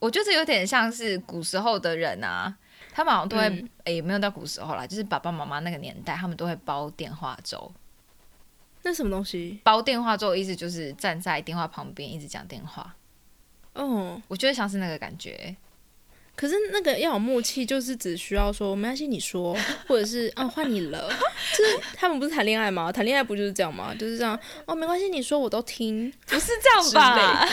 [0.00, 2.52] 我觉得这有点像是古时候的人啊，
[2.92, 7.70] 他们好像都会，嗯诶、也没有到古时候啦，就是爸爸妈妈那个年代，他们都会煲电话粥。
[8.82, 9.60] 那什么东西？
[9.62, 12.96] 煲电话粥的意思就是站在电话旁边一直讲电话，
[13.74, 15.54] 哦，我觉得像是那个感觉。
[16.34, 19.54] 可是那个要有默契，就是只需要说没关系，你说，
[19.86, 21.10] 或者是啊换你了，
[21.56, 22.90] 就是他们不是谈恋爱吗？
[22.90, 23.94] 谈恋爱不就是这样吗？
[23.94, 27.46] 就是这样哦，没关系，你说我都听，不是这样吧？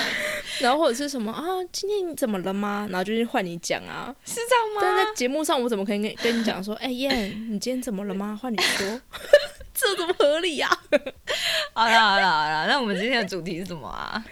[0.62, 2.88] 然后或者是什么啊，今天你怎么了吗？
[2.90, 4.16] 然后就是换你讲啊。
[4.26, 4.82] 是这样吗？
[4.82, 8.40] 但在节目上，我怎么可以跟跟你讲说， 哎、燕，你今天怎么了吗？
[8.42, 9.02] 换你说，
[9.74, 10.70] 这怎么合理 呀、
[11.74, 14.24] 好了好了好了，那我们今天的主题是什么啊？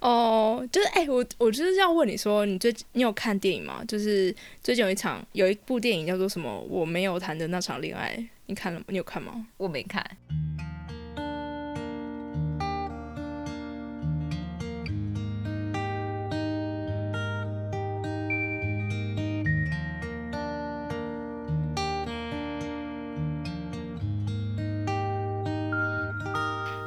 [0.00, 3.82] 哦，就是哎、我我就是要问你说，你最你有看电影吗？
[3.88, 6.60] 就是最近有一场有一部电影叫做什么？
[6.68, 8.16] 我没有谈的那场恋爱，
[8.46, 8.84] 你看了吗？
[8.88, 9.46] 你有看吗？
[9.56, 10.04] 我没看。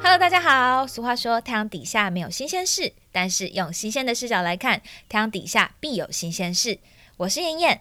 [0.04, 0.84] Hello，大家好。
[0.84, 6.80] 俗话说，太阳底下没有新鲜事，但是用新鲜的视角来看，太阳底下必有新鲜事。
[7.18, 7.80] 我是妍妍，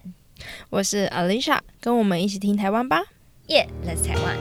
[0.69, 3.01] 我是 Alicia，跟我们一起听台湾吧。
[3.47, 4.37] 耶、yeah,，Let's Taiwan。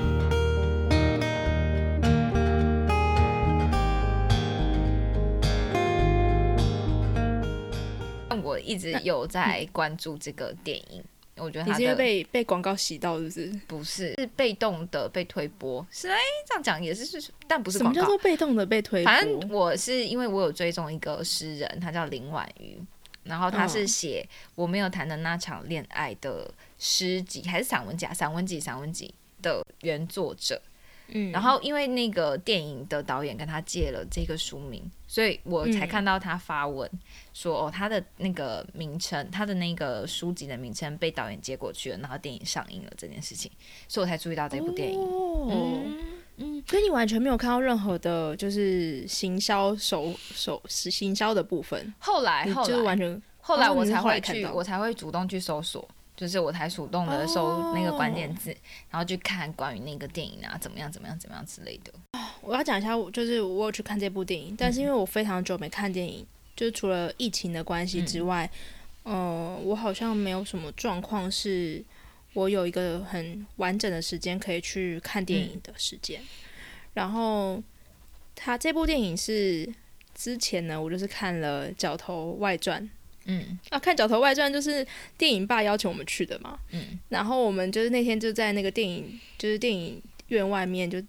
[8.43, 11.03] 我一直有在关注这个电影，
[11.41, 13.61] 我觉得你是因为被被广告洗到，是不是？
[13.67, 18.19] 不是是被动的被推播，是哎这样讲也是是，但不是广告什么叫做。
[18.19, 19.13] 被动的被推播？
[19.13, 22.79] 反正我是因为我有追踪一个诗人，他叫林婉瑜，
[23.25, 28.13] 然后他是嗯写我没有谈的那场恋爱的诗集，还是散文集啊？
[28.13, 30.61] 散文集，散文集的原作者。
[31.09, 35.89] 嗯，然后因为那个电影的导演跟他借了这个书名，所以我才嗯。
[35.89, 36.89] 看到他发文
[37.35, 43.51] 说，哦，他的那个名称，他的那个书籍的名称被导演接过去了，然后电影上映了这件事情，
[43.89, 45.01] 所以我才注意到这部电影。
[45.01, 45.99] 哦，嗯。
[46.37, 55.87] 嗯，所以你完全没有看到任何的，就是行销手手是行销的部分，后来后来就是完全后来我才会去，我才会主动去搜索，
[56.21, 58.55] 就是我才主动的搜那个关键哦字，
[58.91, 61.91] 然后去看关于那个电影啊怎么样怎么样怎么样之类的。
[62.43, 68.51] 我要讲一下，我就是我有去看这部电影，但是因为我非常久没看电影，就是除了疫情的关系之外，
[69.05, 71.83] 嗯、我好像没有什么状况是
[72.35, 76.21] 我有一个很完整的时间可以去看电影的时间。
[76.93, 77.63] 然后，
[78.35, 79.67] 他这部电影是
[80.15, 82.83] 之前呢，我就是看了《角头外传》
[83.27, 84.87] 嗯啊，看《角头外传》就是
[85.17, 91.01] 电影爸邀请我们去的嘛，嗯，然后我们就是那天就在那个电影，就是电影院外面，就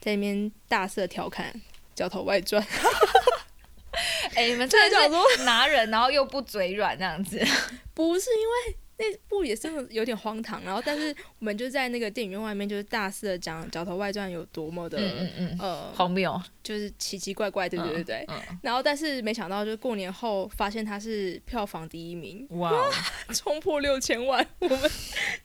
[0.00, 1.52] 在那边大肆调侃
[1.94, 2.62] 《角头外传》。
[4.34, 7.38] 哎、你们真的真的是拿人，然后又不嘴软这样子。
[7.92, 16.38] 不是因为那部也真的有点荒唐，然后但是我们就在那个电影院外面，就是大肆的讲《角头外传》有多么的、嗯嗯嗯，呃，荒谬。
[16.62, 18.24] 就是奇奇怪怪，对对对对。
[18.28, 22.90] 嗯，然后但是没想到，就是过年后发现它是票房第一名，哇哦，
[23.32, 24.78] 冲破六千万，我们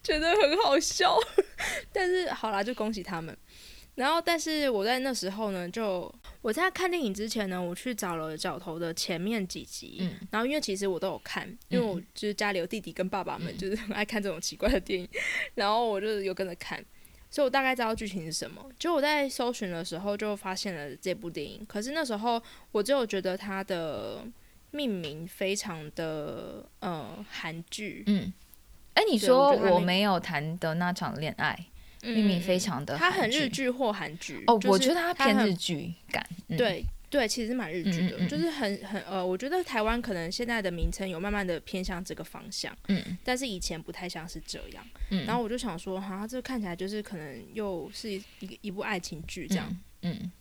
[0.03, 1.17] 觉得很好笑。
[1.93, 3.35] 但是好啦，就恭喜他们。
[3.95, 15.07] 然后，但是我在那时候呢，就我在看电影之前呢，我去找了角头的前面几集，嗯然后因为其实我都有看，因为我就是家里有弟弟跟爸爸们，就是很爱看这种奇怪的电影，
[15.55, 16.83] 然后我就有跟着看，
[17.31, 18.63] 所以我大概知道剧情是什么。
[18.77, 22.41] 就我在搜寻的时候就发现了这部电影，可是那时候
[22.71, 24.25] 我只有觉得它的
[24.71, 28.33] 命名非常的呃韩剧，嗯。
[28.95, 31.65] 哎、你说我没有谈的那场恋爱，
[32.05, 36.25] 嗯命名非常的它很日剧或韩剧哦，我觉得它偏日剧感。
[36.47, 44.85] 嗯，对对，其实蛮日剧的，嗯嗯嗯就是很很呃，我觉得台湾可能现在的名称有慢慢的偏向这个方向，嗯但是以前不太像是这样。
[45.11, 49.67] 嗯，然后我就想说，哈，这看起来就是可能又是一一一部爱情剧这样。
[50.01, 50.31] 嗯，嗯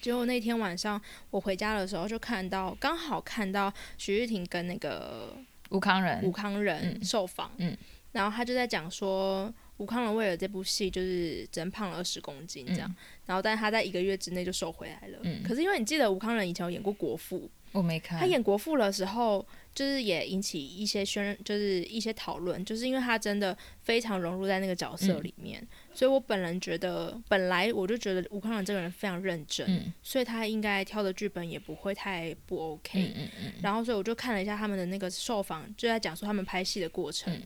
[0.00, 5.36] 结果那天晚上我回家的时候，就看到刚好看到徐玉婷跟那个
[5.70, 7.76] 吴康仁，吴康仁嗯受访，嗯
[8.12, 9.52] 然后他就在讲说，
[9.82, 12.94] 吴康仁为了这部戏就是增胖了二十公斤这样，
[13.26, 15.18] 然后但是他在一个月之内就瘦回来了。
[15.24, 18.16] 嗯可是因为你记得吴康仁以前有演过国父，我没看。
[18.20, 19.44] 他演国父的时候，
[19.74, 33.02] 就是也引起一些宣，就是一些讨论，就是因为他真的非常融入在那个角色里面，所以我本人觉得，本来我就觉得吴康仁这个人非常认真，嗯所以他应该挑的剧本也不会太不 OK。
[33.02, 37.36] 嗯嗯嗯然后，所以我就看了一下他们的那个受访，就在讲述他们拍戏的过程。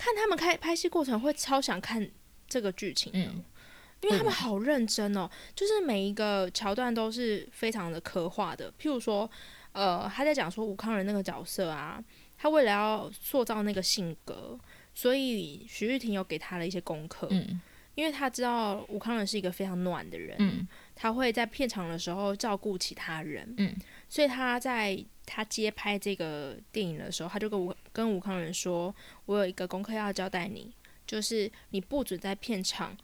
[0.00, 2.10] 嗯看他们开拍戏过程，会超想看
[2.48, 3.44] 这个剧情的，嗯。
[4.00, 8.72] 因为他们好认真哦，就是每一个桥段都是非常的刻画的。
[8.80, 9.30] 譬如说，
[9.72, 12.02] 呃，他在讲说吴康仁那个角色啊，
[12.38, 14.58] 他为了要塑造那个性格，
[14.94, 17.60] 所以徐玉婷有给他了一些功课，嗯。
[17.94, 20.66] 因为他知道吴康仁是一个非常暖的人，嗯。
[20.94, 23.76] 他会在片场的时候照顾其他人，嗯。
[24.08, 28.92] 所以他在他接拍这个电影的时候，他就跟吴跟吴康仁说
[29.26, 30.74] ：“我有一个功课要交代你，
[31.06, 32.96] 就是你不准在片场，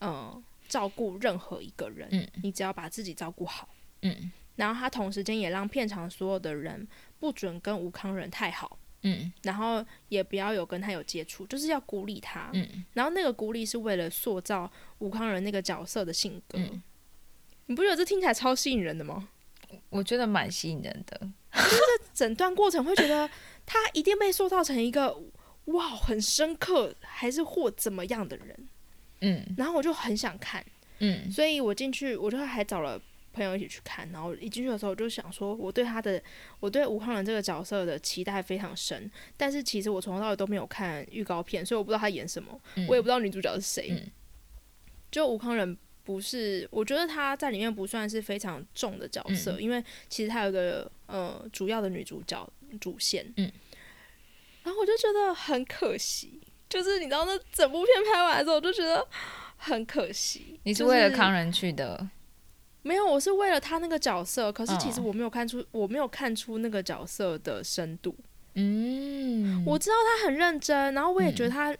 [0.00, 3.68] 呃，照顾任何一个人，嗯你只要把自己照顾好。
[4.02, 6.86] 嗯然后他同时间也让片场所有的人
[7.18, 12.50] 不准跟吴康仁太好，嗯然后也不要有跟他有接触，就是要孤立他。
[12.52, 16.58] 嗯然后那个孤立是为了塑造吴康仁那个角色的性格。
[16.58, 16.82] 嗯
[17.66, 19.28] 你不觉得这听起来超吸引人的吗？
[19.90, 21.30] 我觉得蛮吸引人的。
[22.14, 23.28] 整段过程会觉得
[23.66, 25.16] 他一定被塑造成一个
[25.66, 28.68] 哇很深刻还是或怎么样的人，
[29.20, 29.44] 嗯。
[29.56, 30.64] 然后我就很想看，
[30.98, 31.30] 嗯。
[31.30, 33.00] 所以我进去我就还找了
[33.32, 36.22] 朋友一起去看，然后一进去的时候我就想说我对他的
[36.58, 42.86] 我对吴康仁这个角色的期待非常深，但是其实我从头到尾都没有看预告片，所以我不知道他演什么，嗯。
[42.88, 44.10] 我也不知道女主角是谁，嗯。
[45.10, 45.76] 就吴康仁。
[46.10, 53.50] 不是，我觉得他在里面不算是非常重的角色，嗯因为其实他有个呃主要的女主角主线，嗯，
[54.64, 59.06] 然后我就觉得很可惜，就是你知道那整部片拍完之后，我就觉得
[59.56, 60.58] 很可惜。
[60.64, 62.08] 你是为了康仁去的？
[62.82, 68.16] 没有，我是为了他那个角色，可是其实哦我没有看出，我没有看出那个角色的深度。
[68.54, 71.76] 嗯，我知道他很认真，然后我也觉得嗯他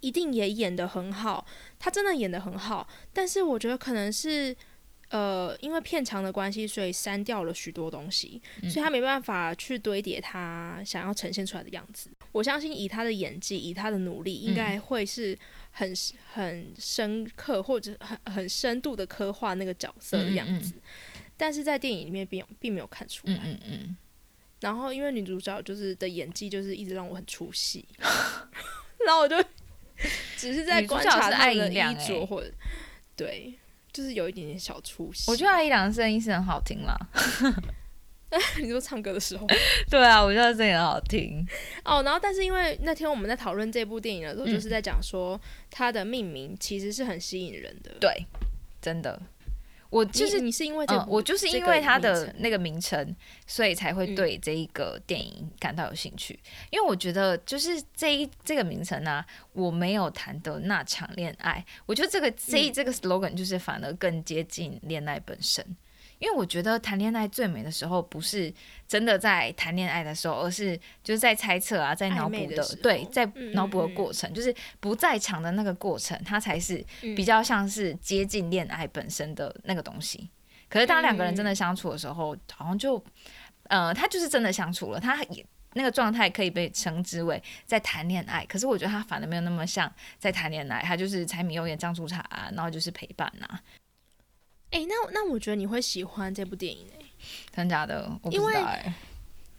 [0.00, 1.44] 一定也演的很好，
[1.78, 2.86] 他真的演的很好。
[3.12, 4.54] 但是我觉得可能是
[5.10, 12.10] 呃，因为片长的关系，所以删掉了许多东西，嗯所以他没办法去堆叠他想要呈现出来的样子。
[12.32, 15.38] 我相信以他的演技，以他的努力，应嗯该会是
[15.70, 15.94] 很
[16.32, 20.74] 很深刻或者很很深度的刻画那个角色的样子。
[21.36, 23.34] 但是在电影里面并并没有看出来。
[23.34, 23.96] 嗯嗯嗯，
[24.60, 27.86] 然后因为女主角就是的演技就是一直让我很出戏，
[29.06, 29.36] 然后我就
[30.36, 32.50] 只是在观察是艾她的衣着或者
[33.16, 33.54] 对，
[33.92, 35.30] 就是有一点点小出息。
[35.30, 36.96] 我觉得阿姨良的声音是很好听啦。
[38.60, 39.46] 你说唱歌的时候
[39.88, 41.46] 对啊，我觉得声音很好听。
[41.84, 45.40] 哦，然后但是因为那天我们在讨论这部电影的时候，嗯就是在讲说
[45.70, 47.92] 它的命名其实是很吸引人的。
[48.00, 48.26] 对，
[48.82, 49.18] 真的，
[49.96, 53.16] 我就是你你是因为这，嗯我就是因为它的那个名称，
[53.46, 56.38] 所以才会嗯对这一个电影感到有兴趣。
[56.70, 65.64] 因为我觉得，就是这一这个名称呢、我没有谈的那场恋爱，我觉得这个这一、嗯这个 slogan 就是反而更接近恋爱本身。
[66.18, 68.52] 因为我觉得谈恋爱最美的时候，不是
[68.88, 80.30] 真的在谈恋爱的时候，而是就是在猜测啊，在脑补的对，在嗯脑补的嗯过程，就是不在场的那个过程，它才是嗯比较像是接近恋爱本身的那个东西。
[80.68, 83.02] 可是当两个人真的相处的时候，好像就
[83.68, 88.44] 呃，他就是真的相处了，他也那个状态可以被称之为在谈恋爱。
[88.46, 93.60] 可是我觉得他反而没有那么像在谈恋爱，他就是柴米油盐酱醋茶、啊，然后就是陪伴啊，
[94.76, 97.06] 哎、那那我觉得你会喜欢这部电影诶、
[97.54, 98.10] 真假的？
[98.22, 98.94] 我不知因为道哎、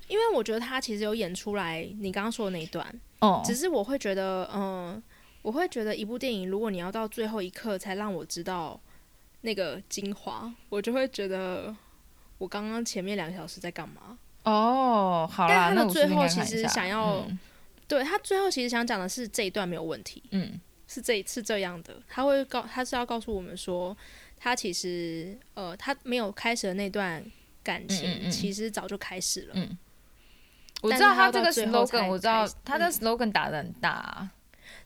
[0.07, 2.87] 因为我觉得他其实有演出来你刚刚说的那一段，
[3.19, 5.01] 哦，只是我会觉得，嗯、
[5.41, 8.79] 我会觉得一部电影，如果你要到最后一刻才让我知道
[9.41, 11.75] 那个精华，我就会觉得
[12.37, 14.17] 我刚刚前面两个小时在干嘛？
[14.43, 17.39] 哦，好啦，但他的最后其实想要嗯。
[17.87, 20.59] 对他最后其实想讲的是这一段没有问题，嗯。
[20.89, 23.95] 是这是这样的，他会告他是要告诉我们说，
[24.39, 27.23] 他其实呃他没有开始的那段
[27.63, 29.53] 感情，嗯嗯嗯其实早就开始了。
[29.53, 29.77] 嗯
[30.81, 34.31] 我知道他这个 slogan，我知道他的嗯 slogan 打的很大、啊。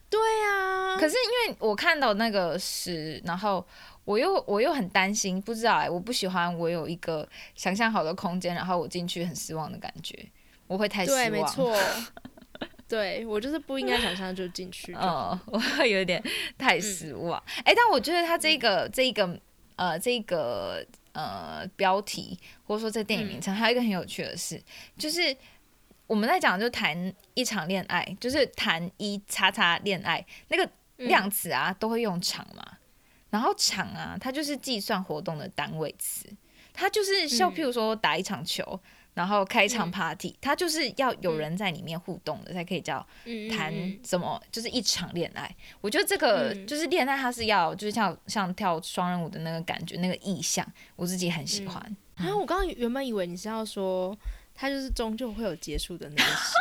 [0.10, 3.65] 对啊，可是因为我看到那个是，然后
[4.05, 10.17] 我又我又很担心，不知道哎、我不喜欢我有一个想象好的空间，然后我进去很失望的感觉，
[10.67, 11.20] 我会太失望。
[11.20, 11.43] 对，没。
[11.46, 11.77] 错。
[12.91, 15.31] 对我就是不应该想象就进去就好。
[15.31, 16.21] 嗯， 我会有点
[16.57, 17.41] 太失望。
[17.63, 19.39] 哎、但我觉得他这个这个
[19.77, 24.62] 呃这个呃标题或者说这电影名称，还有一个很有趣的事，
[24.98, 25.36] 就是
[26.07, 32.77] 我们在讲就谈一场恋爱，就是谈一叉叉恋爱那个嗯量词啊，都会用场嘛。
[33.29, 36.25] 然后场啊，它就是计算活动的单位词，
[36.74, 38.77] 它就是像嗯譬如说打一场球，
[39.13, 39.91] 然后开一场嗯。
[39.91, 44.00] party，、它就是要有人在里面互动的，才可以叫嗯谈嗯。
[44.06, 45.53] 什么，就是一场恋爱。
[45.82, 46.68] 我觉得这个嗯。
[46.68, 50.65] 就是恋爱，它是要就是像像跳双人舞的那个感觉，那个意象，
[50.96, 51.84] 我自己很喜欢。
[52.18, 54.18] 嗯啊，我刚刚原本以为你是要说，
[54.53, 56.53] 它就是终究会有结束的那个时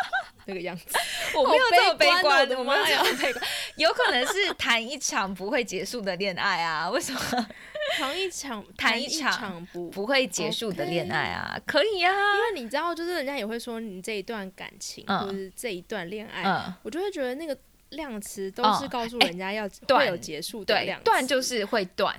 [0.50, 0.84] 那个样子。
[1.34, 3.44] 我没有这么悲观我的我没有这么悲观，
[3.76, 6.90] 有可能是谈一场不会结束的恋爱啊？
[6.90, 7.48] 为什么？
[7.96, 12.04] 谈一场 谈一场场不不会结束的恋爱啊，可以。
[12.04, 15.20] 啊，因为你知道，就是人家也会说你这一段感情、嗯。
[15.20, 17.56] 或者是这一段恋爱，嗯，我就会觉得那个
[17.90, 21.04] 量词都哦是告诉哎人家要、断会有结束的对量，词。
[21.04, 22.14] 断就是会断，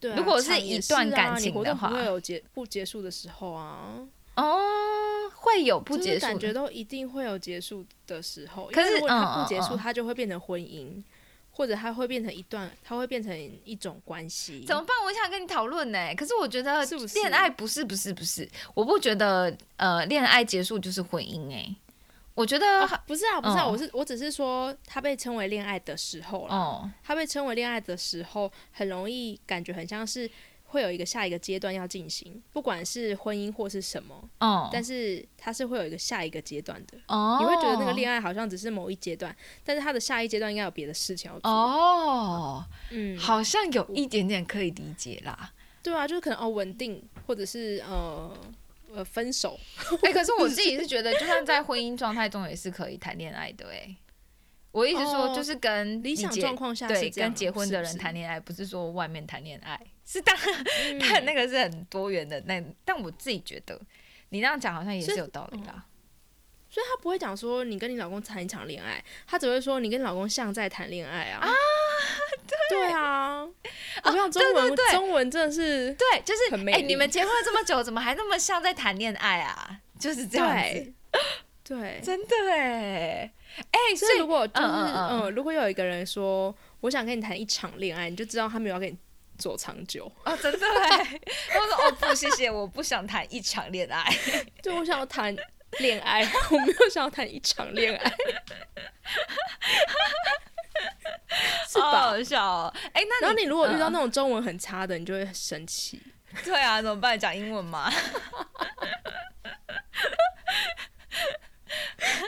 [0.00, 1.88] 对啊、如果是一段感情的话。
[1.88, 3.98] 不会有结不结束的时候啊，
[4.36, 4.58] 哦，
[5.42, 8.70] 会有不就是结束感觉，都一定会有结束的时候。
[8.72, 11.02] 可是如果它嗯不结束，嗯嗯它就会变成婚姻，
[11.50, 14.64] 或者它会变成一段，它会变成一种关系。
[14.66, 14.96] 怎么办？
[15.04, 16.84] 我想跟你讨论呢，可是我觉得
[17.14, 21.74] 恋爱不是不是不是，我不觉得呃恋爱结束就是婚姻哎，
[22.34, 26.54] 我觉得哦不是啊，不是啊，嗯我是我只是说，它被称为恋爱的时候了。
[26.54, 30.30] 哦它被称为恋爱的时候，很容易感觉很像是
[30.72, 36.98] 会有一个下一个阶段要进行，不管是婚姻或是什么，哦，但是它是会有一个下一个阶段的。
[37.08, 41.50] 哦你会觉得那个恋爱好像只是某一阶段，但是它的下一阶段应该有别的事情要做。
[41.50, 45.52] 哦，嗯，好像有一点点可以理解啦。
[45.82, 48.34] 对啊，就是可能哦稳定，或者是呃
[48.94, 49.60] 呃分手。
[50.02, 53.94] 哎、可是我自己 是觉得，就算在婚姻状态中也是可以谈恋爱的哎、
[54.70, 62.40] 我意思说，哦就是跟理想状况下对跟结婚的人谈恋爱，不是说外面谈恋爱，是当然，嗯 但那个是很多元的。
[62.42, 63.80] 那但我自己觉得，
[64.30, 65.84] 你那样讲好像也是有道理啦。
[66.68, 71.46] 所以他不会讲说你跟你老公谈一场恋爱，他只会说你跟你老公像在谈恋爱啊。
[71.46, 71.52] 啊，
[72.70, 73.42] 对啊，
[74.04, 79.80] 我想中文、中文真的是对，就是哎、你们结婚了这么久，怎么还那么像在谈恋爱啊？
[80.00, 80.92] 就是这样子，
[81.62, 82.00] 对对。
[82.02, 83.30] 真的哎
[83.70, 88.96] 哎，所以所以如果就是嗯嗯嗯嗯，如果有一个人说我想跟你谈一场恋爱，你就知道他没有要跟你
[89.42, 90.10] 走长久。
[90.24, 90.98] 哦，真的哎，
[91.58, 94.04] 我说哦不，谢谢，我不想谈一场恋爱。
[94.62, 95.34] 就我想要谈
[95.80, 98.12] 恋爱， 我没有想要谈一场恋爱，
[101.68, 102.00] 是好吧？
[102.02, 102.74] 好笑哦！
[102.92, 106.00] 哎、那然后你如果遇到嗯那种中文很差的，你就会很生气。
[106.44, 107.18] 对啊，怎么办？
[107.18, 107.90] 讲英文吗？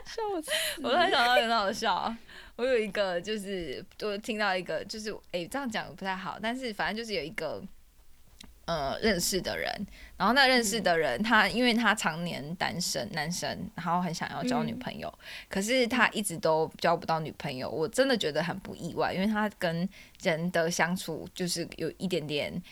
[0.05, 0.51] 笑死！
[0.83, 2.15] 我突然想到很好笑。
[2.57, 7.63] 我有一个，就是我听到一个，就是哎、这样讲不太好，但是反正就是有一个
[8.67, 9.69] 呃认识的人，
[10.17, 15.13] 然后那认识的人、他因为他常年单身，男生，然后很想要交女朋友，
[15.49, 19.89] 可是他一直都交不到女朋友，我真的觉得很不意外，因为他跟
[20.23, 22.63] 人的相处就是有一点点。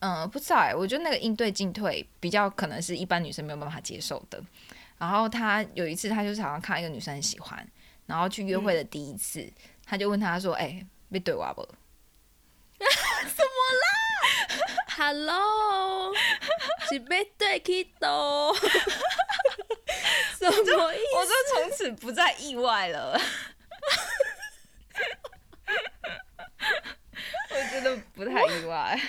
[0.00, 4.38] 嗯，不知道哎，我觉得那个应对进退比较可能是一般女生没有办法接受的。
[4.98, 7.66] 然后他有一次，他就是好像看到一个女生很喜欢，
[8.06, 9.50] 然后去约会的第一次，
[9.84, 11.62] 他就问他说：“哎、被怼我不？”
[14.96, 16.14] Hello，
[16.88, 18.54] 是被怼 Kido，
[20.38, 20.52] 什么
[20.94, 23.18] 意我就从此不再意外了。
[27.50, 29.00] 我真的不太意外。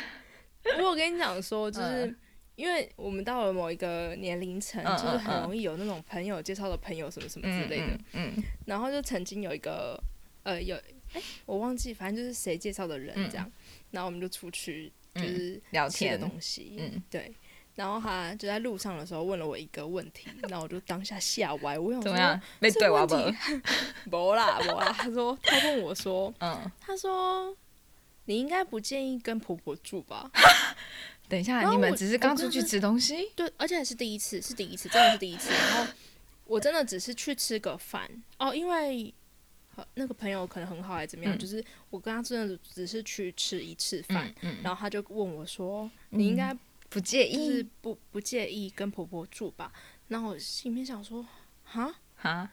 [0.63, 0.89] 不过？
[0.89, 2.17] 我跟你讲说，就是。
[2.55, 7.87] 嗯因为我们到了某一个年龄层，嗯就是很嗯嗯容易有那种朋友介绍的朋友什么什么之类的。
[8.13, 10.01] 嗯嗯然后就曾经有一个
[10.43, 10.75] 呃有
[11.13, 13.51] 哎、我忘记，反正就是谁介绍的人嗯这样，
[13.91, 17.33] 然后我们就出去就嗯是聊天的东西，嗯对。
[17.75, 22.41] 然后他就在路上的时候问了我一个问题， 然后我就当下吓歪，我想说怎么样？
[22.61, 23.15] 被这对我不？
[23.15, 23.37] 问题
[24.09, 27.53] 没啦没啦，他说他问我说，嗯，他说
[28.23, 30.31] 你应该不建议跟婆婆住吧？
[31.27, 33.31] 等一下，你们只是刚出去吃东西？
[33.35, 35.49] 对，而且是第一次，是第一次，真的是第一次。
[35.51, 35.91] 然后
[36.45, 39.13] 我真的只是去吃个饭哦，因为
[39.75, 46.55] 呃那个朋友可能很好，还是怎么样，嗯就是我跟他真的只是去吃一次饭，嗯嗯，然后他就问我说：“你应该
[46.89, 49.73] 不介就是意不不介意跟婆婆住吧？”
[50.07, 51.25] 然后我心里面想说
[51.65, 52.51] ：“哈，哈？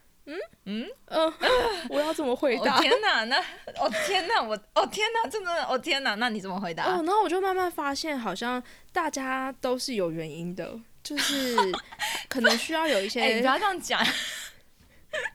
[1.06, 1.32] 呃，
[1.90, 3.36] 我要怎么回答？”哦天哪，那
[3.80, 6.84] 哦天哪，我哦天哪，真的哦天哪，那你怎么回答？
[6.84, 8.62] 哦，然后我就慢慢发现，好像
[8.92, 11.56] 大家都是有原因的，就是
[12.28, 14.00] 可能需要有一哎、些你不要这样讲。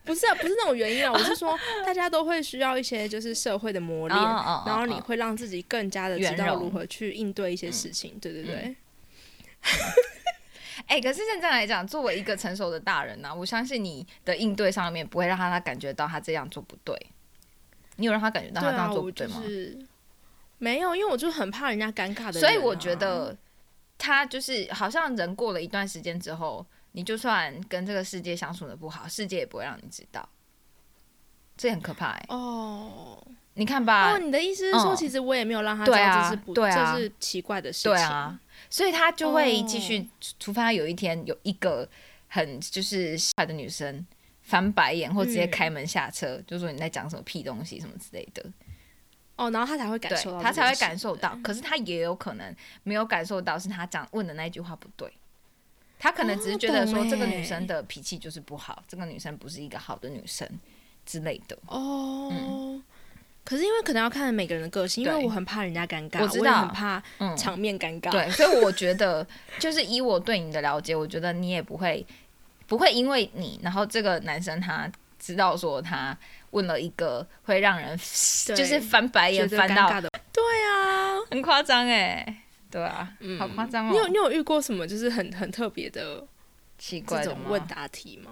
[0.04, 8.76] 不是啊，不是那种原因啊，我是说大家都会需要一些就是社会的磨练，然后你哦会让自己更加的知道如何去应对一些事情，对对对，
[10.88, 16.96] 哎、可是现在来讲，作为一个成熟的大人呢、我相信你的应对上面不会让他感觉到他这样做不对。
[17.98, 19.42] 你有让他感觉到他这样做不对吗？
[19.46, 19.78] 是
[20.60, 23.36] 没有，因为我就很怕人家尴尬的啊、所以我觉得
[23.98, 30.28] 他就是好像人过了一段时间之后，你就算跟这个世界相处的不好，世界也不会让你知道，
[31.58, 33.22] 这很可怕哎、哦。
[33.56, 34.96] 你看吧，哦，你的意思是说，嗯。
[34.96, 40.10] 其实我也没有让他知道对啊这是不，对啊这是奇怪的事情，对啊，所以他就会继哦续，
[40.40, 41.88] 除非他有一天有一个
[42.28, 44.06] 很就是坏的女生
[44.42, 48.44] 翻白眼，或直接嗯开门下车，就说你在讲什么屁东西什么之类的。
[49.36, 51.38] 哦，然后他才会感受到，他才会感受到。
[51.44, 55.12] 可是他也有可能没有感受到，是他讲问的那句话不对。
[56.00, 60.48] 他可能只是觉得说这个女欸生的脾气就是不好，这个女生不是一个好的女生
[61.06, 61.58] 之类的。
[61.68, 62.82] 哦。
[63.48, 68.12] 可是因为可能要看每个人的个性，因为我很怕人家尴尬，我知也很怕嗯，场面尴尬。
[68.12, 69.26] 对，所以我觉得
[69.58, 72.06] 就是以我对你的了解，我觉得你也不会
[72.68, 76.18] 不会因为你，然后这个男生他知道说他
[76.52, 77.98] 问了一个会让人
[78.54, 83.40] 就是翻白眼翻到的，对啊，很夸张哎，对啊，嗯。
[83.40, 83.92] 好夸张哦。
[83.94, 86.22] 你有你有遇过什么就是很很特别的
[86.78, 88.32] 奇怪的问答题吗？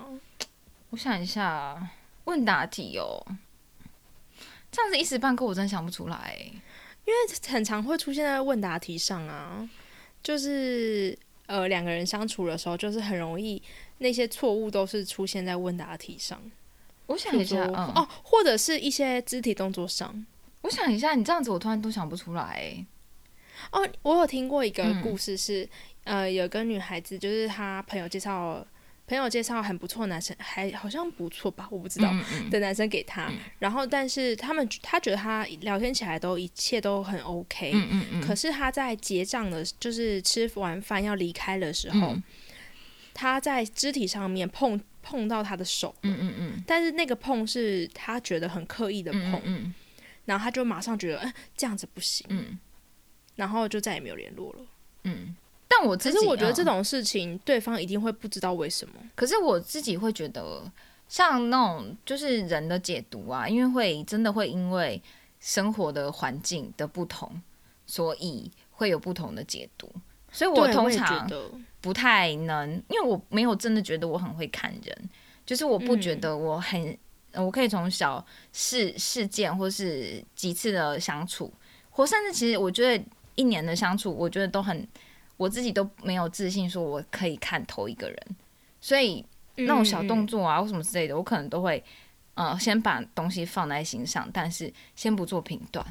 [0.89, 1.81] 我想一下，
[2.25, 3.25] 问答题哦，
[4.75, 6.35] 这样子一时半刻我真想不出来
[7.05, 7.15] 因为。
[7.47, 9.67] 很常会出现在问答题上啊，
[10.21, 13.61] 就是呃两个人相处的时候，就是很容易
[13.99, 16.41] 那些错误都是出现在问答题上，
[17.05, 20.25] 我想一下嗯，哦，或者是一些肢体动作上。
[20.61, 22.85] 我想一下，你这样子我突然都想不出来欸。
[23.71, 25.67] 哦，我有听过一个嗯故事是，
[26.03, 28.65] 呃，有个女孩子，就是她朋友介绍，
[29.07, 32.49] 朋友介绍很不错的男生，还好像不错吧，我不知道、嗯嗯。
[32.49, 42.23] 的男生给他，然后但是他们他觉得他聊天起来都一切都很 OK，、嗯嗯嗯，可是他在结账的，就是吃完饭要离开的时候，嗯。
[43.13, 46.63] 他在肢体上面碰碰到他的手，嗯嗯嗯。
[46.67, 49.73] 但是那个碰是他觉得很刻意的碰，嗯嗯
[50.25, 52.59] 然后他就马上觉得，嗯、这样子不行，嗯。
[53.35, 54.59] 然后就再也没有联络了。
[55.03, 55.35] 嗯。
[55.79, 58.93] 但我自己，可是我觉得这嗯种事情，对方一定会不知道为什么。
[59.15, 60.63] 可是我自己会觉得，
[61.07, 65.01] 像那种就是人的解读啊，因为会真的会因为
[65.39, 67.41] 生活的环境的不同，
[67.85, 69.91] 所以会有不同的解读。
[70.31, 71.29] 所以我通常
[71.79, 75.09] 不太能，因为我没有真的觉得我很会看人，
[75.45, 76.97] 就是我不觉嗯得我很，
[77.31, 81.53] 呃我可以从小事事件或是几次的相处，
[81.89, 83.01] 或甚至其实我觉得
[83.35, 84.85] 一年的相处，我觉得都很，
[85.37, 88.17] 我自己都没有自信说我可以看透一个人，
[88.79, 89.25] 所以
[89.55, 91.83] 那种小动作，啊或什么之类的，我可能都会，
[92.35, 95.85] 呃，先把东西放在心上，但是先不做评断。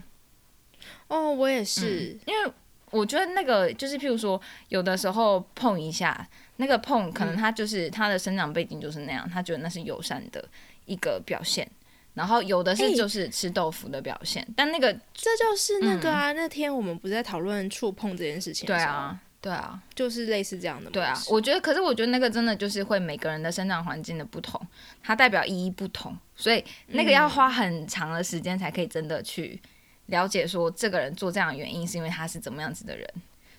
[1.09, 2.53] 哦，我也是，因为
[2.91, 10.47] 我觉得那个就是，譬如说，有的时候碰一下，那个碰可能他就是、他的生长背景就是那样，他觉得那是友善的
[10.87, 11.69] 一个表现。
[12.15, 16.31] 然后有的哎是就是吃豆腐的表现，但那个这就是那个啊。
[16.31, 20.89] 那天我们不是在讨论触碰这件事情，对，啊，对啊，就是类似这样的。
[20.89, 24.59] 对啊，我觉得，可是我觉得那个真的就是会每个人的生长环境的不同，
[25.03, 29.61] 它代表意义不同，所以那个要花很长的时间才可以真的去
[30.07, 33.07] 了解说这个人做这样的原因是因为他是怎么样子的人。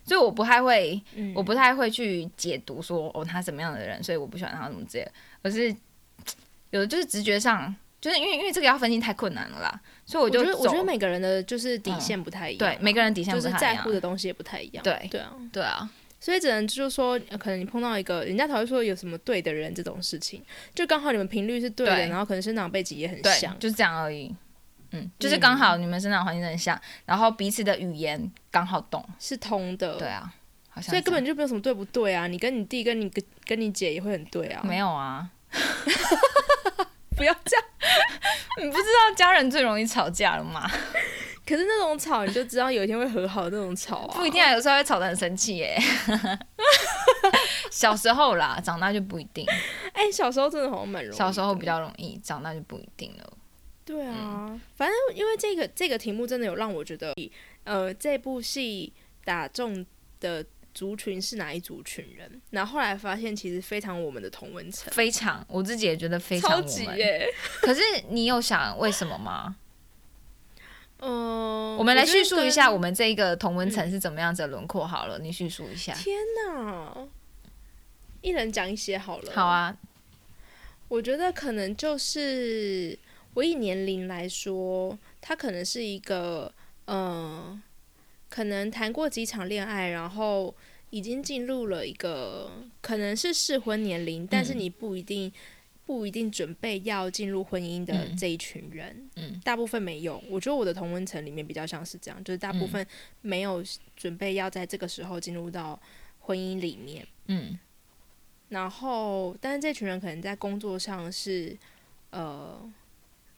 [0.04, 5.08] 所以我不太会，嗯我不太会去解读说哦他怎么样的人，所以我不喜欢他怎么这样，
[5.43, 5.76] 而是
[6.71, 14.84] 有的就是直觉上，就是因为因为这个要分清太困难了啦，所以我就我觉得我觉得每个人的就是底线不太一样啊，对每个人底线就是不太一样在乎的东西也不太一样。
[14.84, 15.89] 对对啊，对啊，
[16.20, 20.39] 所以只能就是说，呃可能你碰到一个人家才会说有什么对的人这种事情，
[20.76, 24.32] 就刚好你们频率是对的，对然后可能生长背景也很像，，就是这样而已。
[24.91, 29.04] 嗯，就是刚好你们生长环境很像，然后彼此的语言刚好懂。
[29.20, 29.96] 是通的。
[29.96, 30.32] 对啊，
[30.70, 32.28] 好像所以根本就没有什么对不对啊！
[32.28, 34.62] 你跟你弟、跟你跟跟你姐也会很对啊。
[34.63, 35.28] 没有啊。
[37.15, 37.65] 不要这样。
[38.62, 40.69] 你不知道家人最容易吵架了吗？
[41.45, 44.15] 可是那种吵，你就知道有一天会和好那种吵啊。
[44.17, 45.78] 不一定啊，有时候会吵得很生气耶。
[47.69, 49.45] 小时候啦，长大就不一定。
[49.93, 51.17] 哎、小时候真的好像蛮容易。
[51.17, 51.65] 小时候比。
[51.65, 53.34] 较容易，长大就不一定了。
[53.84, 57.13] 对啊，反正因为这个这个题目真的有让我觉得，
[57.63, 58.91] 呃，这部戏
[59.23, 59.86] 打中
[60.19, 60.43] 的
[60.76, 62.40] 族群是哪一族群人？
[62.52, 66.70] 然后后来发现其实非常我们的同文层，非常，我自己也觉得非常超我们。
[66.70, 67.28] 级耶。
[67.62, 69.56] 可是你有想为什么吗？
[71.00, 75.94] 嗯、 我们来叙述一下我们这一个同文层是怎么样子的轮廓好了，你叙述一下。
[75.94, 77.08] 天哪，
[78.22, 79.32] 一人讲一些好了。
[79.34, 79.76] 好，啊，
[80.88, 82.98] 我觉得可能就是
[83.34, 86.52] 我以年龄来说，他可能是一个，
[86.88, 87.62] 嗯，
[88.36, 90.54] 可能谈过几场恋爱，然后
[90.89, 95.32] 已经进入了一个可能是适婚年龄，但是你不一定。
[95.88, 100.19] 不一定准备要进入婚姻的嗯这一群人，嗯大部分没有。
[100.28, 102.84] 我觉得我的同温层里面比较像是这样，就是大部分
[103.21, 103.63] 没有
[103.95, 105.80] 准备要在这个时候进入到
[106.21, 107.08] 婚姻里面。
[107.28, 107.60] 嗯
[108.50, 111.56] 然后，但是这群人可能在工作上是，
[112.10, 112.60] 呃，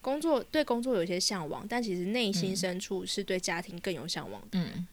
[0.08, 4.88] 工作对工作有一些向往，但其实内心嗯深处是对家庭更有向往的，嗯，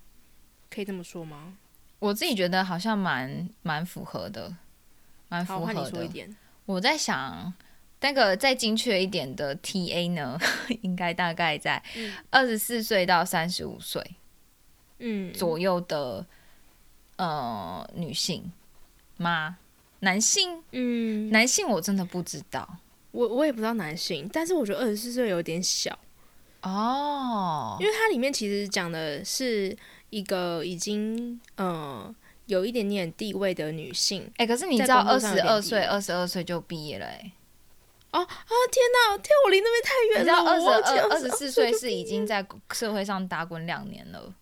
[0.69, 1.57] 可以这么说吗？
[2.01, 4.53] 我自己觉得好像蛮蛮符合的，
[5.29, 6.13] 蛮符，合换你说一的。
[6.13, 6.37] 点。
[6.67, 7.55] 我在想，
[8.01, 10.37] 那个再精确一点的 TA 呢，
[10.83, 14.05] 应该大概在嗯二十四岁到三十五岁
[14.99, 16.27] 嗯，左右的
[17.19, 18.51] 呃女性
[19.19, 19.59] 吗？
[20.01, 20.61] 男性？
[20.73, 22.79] 嗯，男性我真的不知道
[23.15, 25.97] 我我也不知道男性，但是我觉得二十四岁有点小，
[26.63, 29.77] 哦因为它里面其实讲的是
[30.11, 32.13] 一个已经呃
[32.47, 34.29] 有一点点地位的女性。
[34.39, 37.33] 哎、可是你知道二十二岁，二十二岁就毕业了、哎，
[38.11, 38.27] 哦啊
[38.73, 44.35] 天哪，天我离那边太远了，你知道二十二、二十四岁是已经在社会上打滚两年了。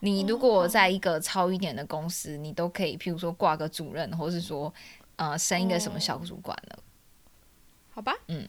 [0.00, 4.72] 你如果在一个超一点的公司，你都可以，譬如说挂个主任，或是说
[5.16, 6.78] 呃升一个什么小主管了，
[7.96, 8.46] 好吧，嗯，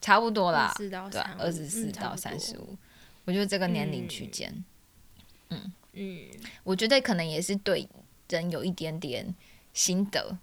[0.00, 0.88] 差不多啦，对
[1.36, 2.76] 二十四到三十，五，
[3.24, 4.64] 我觉得这个年龄区间，
[5.48, 5.72] 嗯。
[5.94, 6.28] 嗯，
[6.62, 7.88] 我觉得可能也是对
[8.28, 9.34] 人有一点点
[9.74, 10.38] 心得。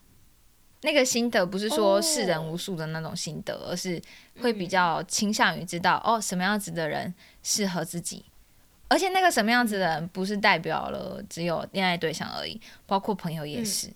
[0.81, 4.01] 那个心得不是说世人无数的那种心得，而是
[4.41, 8.25] 会比较倾向于知道哦什么样子的人适合自己，
[8.89, 13.89] 而且那个什么样子的人不是代表了只有恋爱对象而已，包括朋友也是。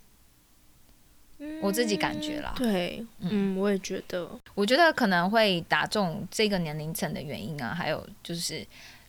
[1.61, 8.65] 我自己感觉啦对，嗯，我也觉得，我觉得可能会打中这个年龄层的原因啊，还有就是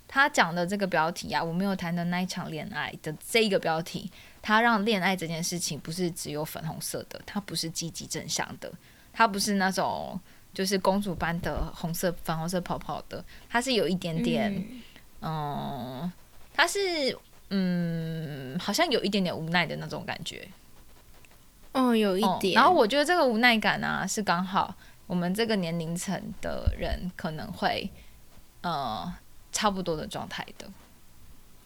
[0.07, 8.71] 他讲的这个标题啊，我没有谈的那一场恋爱的这一个标题，他让恋爱这件事情不是只有粉红色的，它不是积极正向的，
[9.13, 10.19] 它不是那种
[10.55, 14.53] 就是公主般的红色、粉红色泡泡的，它是有一点点，
[15.21, 16.13] 嗯嗯，
[16.55, 16.79] 它是
[17.51, 20.49] 嗯，好像有一点点无奈的那种感觉。
[21.73, 24.75] 哦，有一哦点，然后我觉得这个无奈感啊，是刚好
[25.07, 27.89] 我们这个年龄层的人可能会
[28.63, 29.13] 呃
[29.53, 30.69] 差不多的状态的。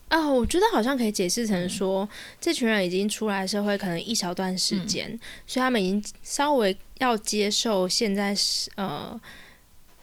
[0.09, 1.47] 啊，我觉得好像可以解释嗯。
[1.47, 2.09] 成说，
[2.41, 9.19] 这群人已经出来社会可能一小段时间，所以他们已经稍微要接受现在是呃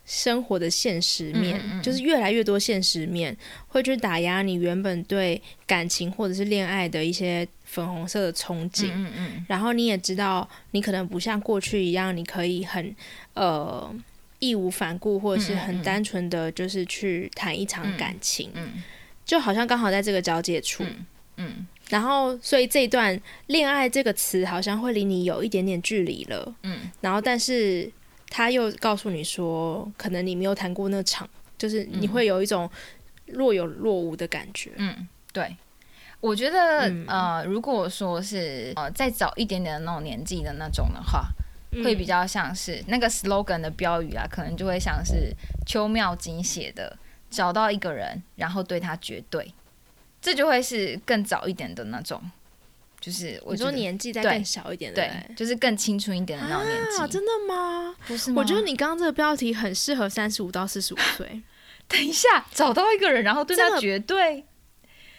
[0.06, 3.36] 生活的现实面，嗯嗯嗯就是越来越多现实面
[3.68, 8.90] 会去打压你原本对感情或者是恋爱的一些粉红色的憧憬。
[8.94, 12.94] 嗯嗯然后你也知道，你可能不像过去一样，你可以很
[13.34, 13.94] 呃
[14.40, 18.84] 义无反顾，或者是很嗯单纯的就是去谈一场嗯感情，嗯
[19.24, 20.84] 就好像刚好在这个交界处。
[20.84, 21.06] 嗯
[21.38, 26.56] 嗯然后，所以这一段“恋爱”这个词好像会离你有一点点距离了。
[26.64, 27.92] 嗯然后，但是
[28.32, 32.68] 他又告诉你说，可能你没有谈过那场，就是你会有一种
[33.26, 34.72] 若有若无的感觉。
[34.78, 35.56] 嗯，对。
[36.22, 41.28] 我觉得、嗯呃，如果说是呃再早一点点的那种年纪的那种的话，
[41.72, 46.96] 嗯会比较像是那个 slogan 的标语啊，可能就会像是邱妙金写的
[47.32, 49.52] “找到一个人，然后对他绝对”，
[50.22, 52.22] 这就会是更早一点的那种，
[53.02, 57.96] 就是我你说觉得年纪再对更小一点的对，就是更青春一点的那种年纪，啊，真的吗？
[58.08, 58.40] 不是吗？
[58.40, 61.42] 我觉得你刚刚这个标题很适合三十五到四十五岁。
[61.90, 64.46] 等一下找到一个人，然后对他绝对，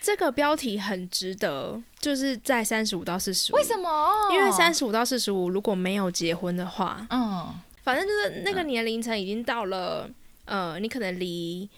[0.00, 3.56] 这个标题很值得，就是在三十五到四十五。
[3.56, 4.10] 为什么？
[4.32, 10.08] 因为三十五到四十五如果没有结婚的话，嗯反正就是那个年龄层已经到了，
[10.44, 11.68] 呃，你可能离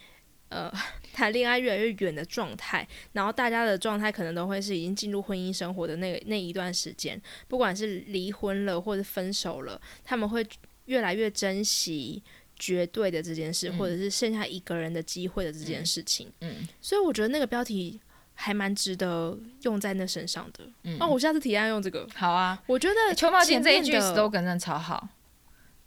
[0.51, 0.71] 呃
[1.15, 10.45] 谈恋爱越来越远的状态，然后大家的状态可能都会是已经进入婚姻生活的那个那一段时间，不管是离婚了或者分手了，他们会
[10.87, 12.23] 越来越珍惜
[12.57, 16.31] 绝对的这件事，嗯或者是剩下一个人的机会的这件事情。
[16.41, 18.01] 嗯所以我觉得那个标题
[18.35, 20.65] 还蛮值得用在那身上的。
[20.83, 22.07] 嗯，哦，我下次提案用这个。
[22.15, 22.61] 好啊。
[22.67, 25.09] 我觉得邱茂金这一句前面的 slogan 真的超好，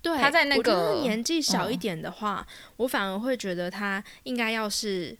[0.07, 2.45] 对，他在那个得年纪小一嗯点的话，
[2.77, 5.17] 我反而会觉得他应该要是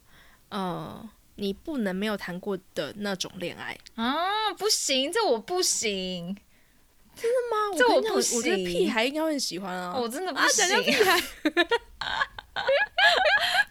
[0.49, 6.35] 呃，你不能没有谈过的那种恋爱啊，不行，这我不行，
[7.15, 7.77] 真的吗？
[7.77, 9.95] 这我我跟你讲不我觉得屁行孩应该会很喜欢啊。
[9.97, 11.19] 我真的不啊，行，讲讲屁孩，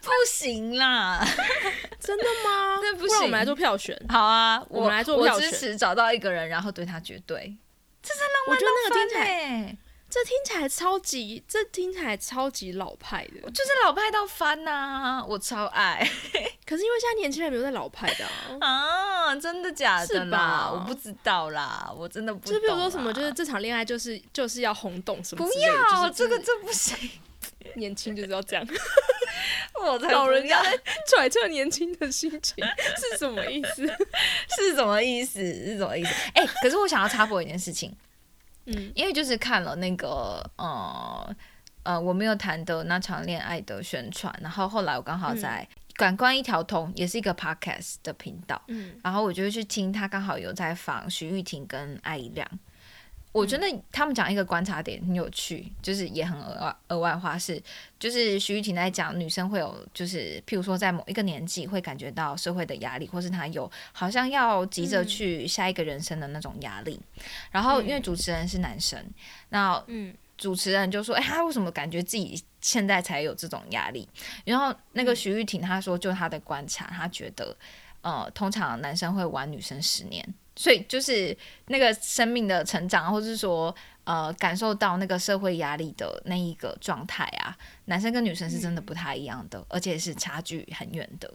[0.02, 1.24] 不行啦，
[1.98, 2.78] 真的吗？
[2.80, 4.00] 真的不行我们来做票选。
[4.08, 7.56] 好啊，我们来做我票选支持找到一个人，然后对他绝对，
[8.48, 9.76] 我觉得那个听起来，来
[10.16, 13.50] 这听起来超级，这听起来超级老派的。
[13.50, 15.98] 就是老派到翻呐、我超爱
[16.64, 19.28] 可是因为现在年轻人没有在老派的啊。
[19.28, 20.70] 啊，真的假的是吧啦？
[20.72, 22.58] 我不知道啦，我真的不懂啦。
[22.58, 26.96] 就比如说什么，就是这场恋爱就是就是要轰动什么不之类的，要、就是这个这不行，
[27.76, 28.66] 年轻就是要这样。
[29.78, 32.64] 我才老人家在揣测年轻的心情
[32.96, 33.86] 是什么意思？
[34.56, 35.40] 是什么意思？
[35.42, 36.10] 是什么意思？
[36.34, 37.94] 哎、可是我想要插播一件事情，
[38.66, 38.92] 嗯。
[38.94, 41.36] 因为就是看了那个呃
[41.82, 48.98] 呃我没有谈的那场恋爱的宣传，然后后来我刚好在感官一条通，也是一个 podcast 的频道，嗯。
[49.02, 52.46] 然后我就去听他刚好有在访徐玉婷跟艾怡良。
[53.36, 57.62] 我觉得他们讲一个观察点很有趣，就是也很额外额外话是，
[57.98, 67.00] 就是徐玉婷在讲女生会有，就是譬如说在某一个年纪会感觉到社会的压力，或是她有好像要急着去下一个人生的那种压力。
[67.50, 69.04] 然后因为主持人是男生，
[69.50, 70.14] 那嗯。
[70.38, 74.06] 主持人就说：“哎、他为什么感觉自己现在才有这种压力？”
[74.44, 77.56] 然后那个徐玉婷她说，就她的观察，她觉得，
[78.02, 91.32] 呃，通常男生会玩女生十年，所以就是那个生命的成长，或是说，呃，感受到那个社会压力的那一个状态啊，男生跟女生是真的不太一样的，而且是差距很远的。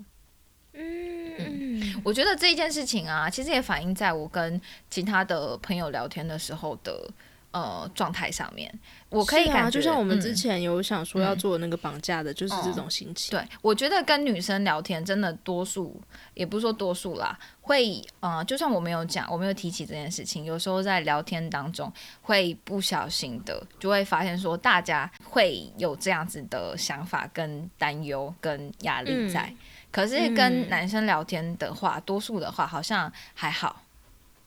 [0.74, 7.10] 嗯我觉得这一件事情啊，其实也反映在我跟其他的朋友聊天的时候的
[7.52, 8.74] 呃状态上面。
[9.10, 13.38] 我可以感觉，就像我们嗯之前有想说要做那个绑架的，就是这种心情。
[13.38, 16.00] 对，我觉得跟女生聊天，真的多数
[16.34, 29.44] 也不是说多数啦，会呃，就算我没有讲，我没有提起这件事情，有时候在聊天当中会不小心的就会发现说，大家会有这样子的想法、跟担忧、跟压力在。
[29.44, 29.58] 嗯
[29.92, 33.84] 可是跟嗯男生聊天的话，多数的话好像还好，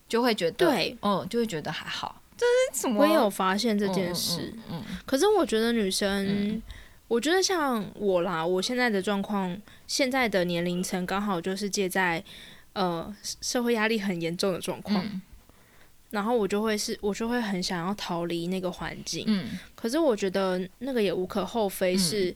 [0.09, 2.19] 就会觉得，对，嗯，就会觉得还好。
[2.37, 3.01] 这是什么？
[3.01, 4.53] 我也有发现这件嗯事。
[4.55, 4.83] 嗯嗯。
[5.05, 6.61] 可是我觉得女生，嗯。
[7.07, 12.23] 我觉得像我啦，我现在的状况，现在的年龄层刚好就是借在
[12.73, 15.21] 呃社会压力很严重的状况，嗯。
[16.09, 19.23] 然后我就会是，我就会很想要逃离那个环境。
[19.27, 19.51] 嗯。
[19.75, 22.35] 可是我觉得那个也无可厚非是，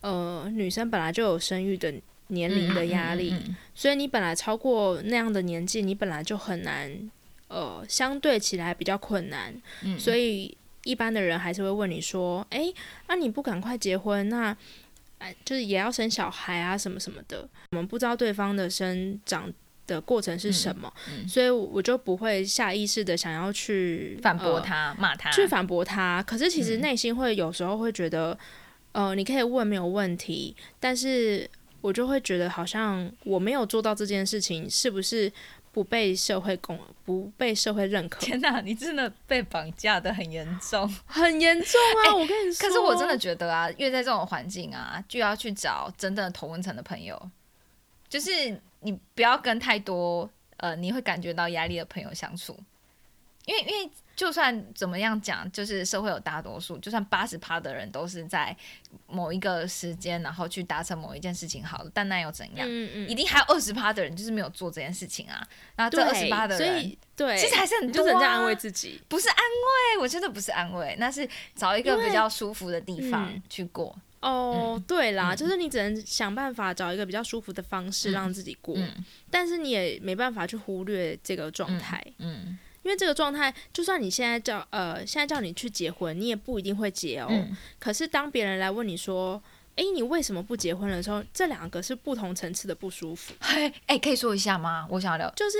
[0.00, 1.92] 呃，女生本来就有生育的
[2.28, 3.56] 年龄的压力，嗯嗯嗯。
[3.74, 7.10] 所以你本来超过那样的年纪，你本来就很难，
[7.48, 9.54] 呃，相对起来比较困难。
[9.82, 12.74] 嗯所以一般的人还是会问你说：“诶，
[13.08, 14.56] 那、你不赶快结婚，那
[15.18, 19.50] 哎，就是也要生小孩啊，什么什么的。”我们不知道对方的生长
[19.86, 26.22] 的过程是什么，嗯所以我就不会下意识的想要去反驳呃他、骂他，去反驳他。
[26.24, 28.38] 可是其实嗯内心会有时候会觉得，
[28.92, 31.48] 呃，你可以问没有问题，但是
[31.80, 35.30] 我就会觉得好像我没有做到这件事情，是不是
[35.74, 38.20] 不被社会公不被社会认可？
[38.20, 40.88] 天哪，你真的被绑架的很严重。
[41.04, 42.14] 很严重啊！
[42.14, 47.20] 我跟你说，可是我真的觉得啊，越在这种环境啊，就要去找真正的同温层的朋友，
[48.08, 48.30] 就是
[48.78, 52.56] 你不要跟太多呃你会感觉到压力的朋友相处，
[53.44, 58.56] 因为因为就算怎么样讲，就是社会有大多数，就算八十趴的人都是在
[59.06, 62.66] 某一个时间，然后去达成某一件事情好了，但那又怎样？
[62.68, 65.46] 嗯嗯，一定还有二十趴的人就是没有做这件事情啊，
[65.76, 69.00] 然后这二十趴的人对，其实还是很多、啊，就是在安慰自己。
[69.08, 73.96] 不是安慰，我觉得不是安慰，那是找一个比较舒服的地方嗯去过。
[74.20, 82.02] 哦，对啦，嗯就是你只能想办法找一个比较舒服的方式嗯让自己过，嗯但是你也没办法去忽略这个状态。
[82.18, 87.26] 嗯因为这个状态，就算你现在叫呃，现在叫你去结婚，你也不一定会结哦。
[87.30, 89.42] 嗯可是当别人来问你说
[89.76, 93.34] ：“诶，你为什么不结婚的时候，这两个是不同层次的不舒服。
[93.40, 94.86] 嘿，哎、可以说一下吗？
[94.90, 95.58] 我想要聊，就是、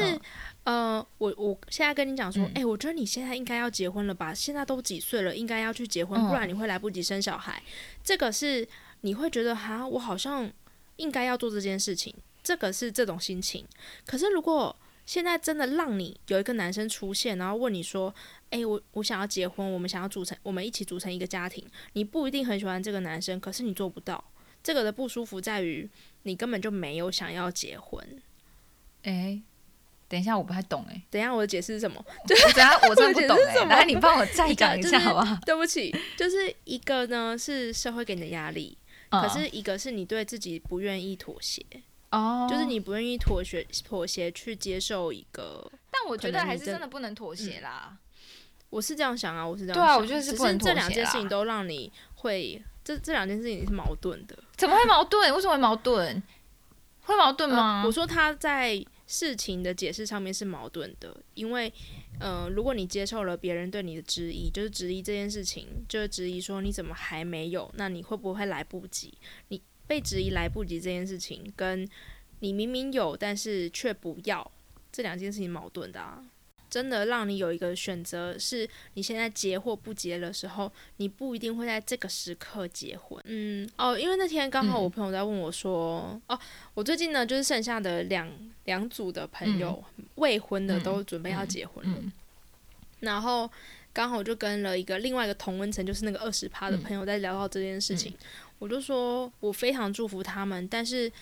[0.64, 4.32] 嗯呃，我我现在跟你讲说，嗯诶，我觉得你现在应该要结婚了吧？
[4.32, 7.62] 现在都几岁了，应该要去结婚，嗯不然你会来不及生小孩。
[8.02, 8.66] 这个是
[9.00, 10.50] 你会觉得哈，我好像
[10.96, 13.64] 应该要做这件事情，这个是这种心情。
[14.06, 14.74] 可是如果
[15.06, 18.14] 现在真的让你有一个男生出现，然后问你说
[18.50, 24.22] ：“诶，我我想要结婚，我们想要组成，我们一起组成一个家庭。”你不一定很喜欢这个男生，可是你做不到。
[24.62, 25.88] 这个的不舒服在于
[26.22, 28.02] 你根本就没有想要结婚。
[29.02, 29.42] 哎、
[30.08, 32.02] 等一下，我不太懂哎、等一下我的解释是什么？
[32.08, 35.38] 我等一下我真的不懂哎、我的解释是什么来，你帮我再讲 一下好不好？
[35.44, 38.78] 对不起，就是一个呢是社会给你的压力，
[39.10, 41.62] 可嗯是一个是你对自己不愿意妥协，
[42.14, 45.70] 哦，就是，你不愿意妥协妥协去接受一个。
[45.90, 47.96] 但我觉得还是真的不能妥协啦。
[48.70, 54.36] 我是这样想啊，我是这样对啊想我觉得是只不能妥这两件事情都让你会，这这两件事情是矛盾的。
[54.56, 55.32] 怎么会矛盾？
[55.34, 56.22] 为什么会矛盾？
[57.02, 57.82] 会矛盾吗？
[57.82, 61.70] 呃我说他在事情的解释上面是矛盾的，因为，
[62.18, 69.12] 呃，如果你接受了别人对你的质疑，就是质疑这件事情，就是质疑说你怎么还没有，那你会不会来不及？
[69.48, 71.88] 你被质疑来不及这件事情，跟
[72.40, 74.50] 你明明有但是却不要，
[74.92, 76.24] 这两件事情矛盾的啊。
[76.70, 83.22] 真的让你有一个选择，是你现在结或不结的时候，你不一定会在这个时刻结婚。
[83.26, 86.36] 嗯，哦，因为那天刚好嗯我朋友在问我说，哦，
[86.72, 88.28] 我最近呢，就是剩下的两
[88.64, 89.84] 两组的朋友，
[90.16, 92.12] 未婚的嗯都准备要结婚了，嗯
[93.00, 93.48] 然后
[93.92, 98.12] 刚好我就跟了一个另外一个同温层，就是那个二十趴的嗯朋友在聊到这件事情，
[98.64, 101.12] 我就说我非常祝福他们，但是，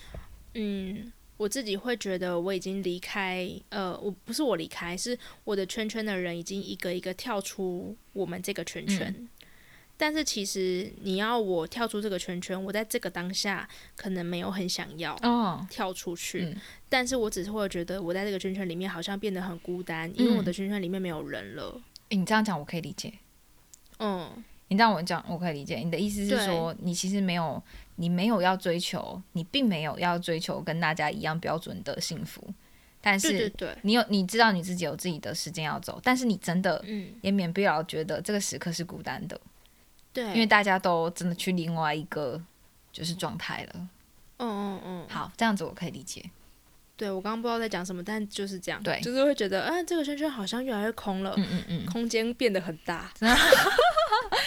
[0.55, 9.29] 嗯，我自己会觉得我已经离开，呃，我不是我离开，是我的圈圈的人已经一个一个跳出我们这个圈圈。
[9.97, 15.17] 但是其实你要我跳出这个圈圈，我在这个当下可能没有很想要
[15.69, 16.57] 跳出去，
[16.89, 21.83] 但是我只是会觉得我在这个圈圈里面好像变得很孤单，因为我的圈圈里面没有人了。
[22.11, 23.13] 你这样讲我可以理解，
[23.99, 24.31] 嗯，
[24.73, 25.77] 你这样我讲我可以理解。
[25.77, 27.63] 你的意思是说，你其实没有，
[27.97, 32.43] 你没有要追求，你并没有要追求跟大家一样标准的幸福，
[33.01, 36.83] 但是你有你知道你自己有自己的时间要走，但是你真的
[37.21, 39.39] 也免不了觉得这个时刻是孤单的。
[40.13, 42.43] 对，因为大家都真的去另外一个
[42.93, 43.89] 就是状态了。
[44.39, 45.07] 嗯嗯嗯。
[45.09, 46.23] 好，这样子我可以理解。
[46.97, 48.83] 对，我刚刚不知道在讲什么，但就是这样。
[48.83, 51.35] 对，就是会觉得，嗯，这个圈圈好像越来越空了。
[51.37, 51.87] 嗯嗯嗯。
[51.87, 53.11] 空间变得很大。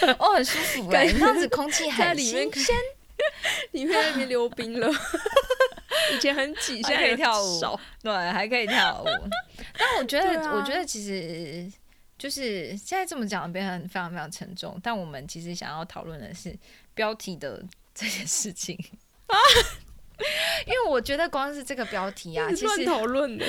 [0.18, 2.76] 哦，很舒服哎，这样子空气很新鲜。
[3.72, 4.88] 里面那边溜冰了。
[6.14, 7.60] 以前很挤，现在可以跳舞。
[8.02, 9.06] 对，还可以跳舞。
[9.78, 11.70] 但我觉得，我觉得其实。
[12.18, 14.80] 就是现在这么讲，变得非常非常沉重。
[14.82, 16.50] 但我们其实想要讨论的是
[16.94, 17.62] 标题的
[17.94, 18.74] 这件事情
[19.26, 19.36] 啊，
[20.66, 23.44] 因为我觉得光是这个标题啊，其实讨论的，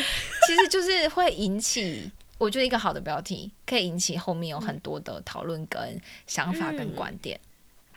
[0.46, 7.40] 其实就是会引起，我觉得一个好的标题可以引起后面有很多的讨论跟想法跟观点。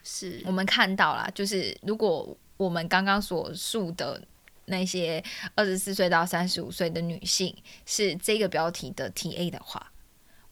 [0.03, 4.21] 是我们看到了，就是如果我们刚刚所述的
[4.65, 5.23] 那些
[5.55, 9.93] 二十四岁到三十五岁的女性是这个标题的 T A 的话。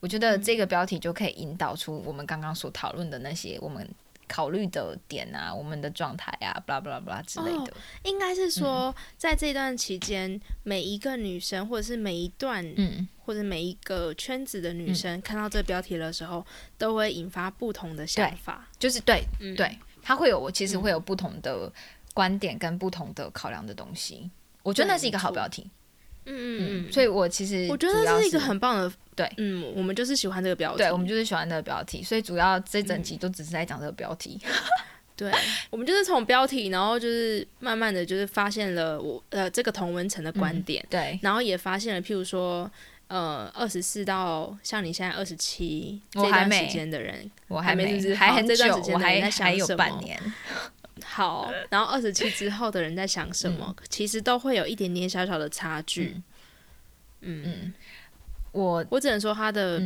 [0.01, 3.89] 我觉得这个标题就可以引导出我们刚刚所讨论的那些我们
[4.29, 7.73] 考虑的点啊，我们的状态啊，巴拉巴拉巴拉之类的。
[8.05, 18.69] 应该是说，在这段期间，每一个女生，或者是每一段，嗯，或者每一个圈子的女生，看到这个标题的时候，都会引发不同的想法。
[18.79, 19.25] 就是对，
[19.57, 21.73] 对，她会有，我其实会有不同的
[22.15, 24.31] 观点跟不同的考量的东西。
[24.63, 25.71] 我觉得那是一个好标题。
[26.29, 28.93] 嗯嗯嗯，所以我其实我觉得这是一个很棒的。
[29.17, 34.39] 对，嗯，我们就是喜欢这个标题，对，我们就是喜欢这个标题，所以主要这整集都只是在讲这个标题。
[35.17, 35.33] 对，
[35.71, 42.71] 我们就是从标题，然后就是慢慢的就是发现了我呃这个同文层的观点，对，然后也发现了，譬如说
[43.09, 50.17] 呃二十四到像你现在二十七这段时间的人，我还没还很久，我还还有半年。
[51.05, 56.21] 好，然后二十七之后的人在想什么，其实都会有一点点小小的差距。
[57.21, 57.43] 嗯。
[57.45, 57.75] 嗯
[58.51, 59.81] 我我只能说他的